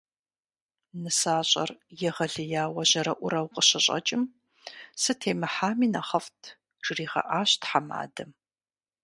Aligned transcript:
Нысащӏэр 1.01 1.69
егъэлеяуэ 2.07 2.83
жьэрэӏурэу 2.89 3.47
къыщыщӏэкӏым, 3.53 4.23
«сытемыхьами 5.01 5.87
нэхъыфӏт» 5.93 6.41
жригъэӏащ 6.85 7.51
тхьэмадэм. 7.61 8.29